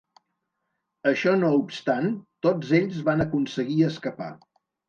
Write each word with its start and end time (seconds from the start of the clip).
Això 1.11 1.33
no 1.43 1.51
obstant, 1.59 2.09
tots 2.47 2.75
ells 2.81 2.99
van 3.11 3.25
aconseguir 3.29 3.81
escapar. 3.93 4.33